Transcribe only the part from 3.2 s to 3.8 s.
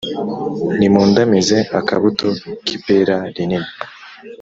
rinini